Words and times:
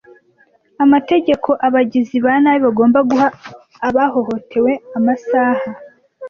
amategeko 0.83 1.49
abagizi 1.67 2.17
ba 2.25 2.33
nabi 2.43 2.59
bagomba 2.65 2.99
guha 3.09 3.27
abahohotewe 3.87 4.71
amasaha 4.97 5.65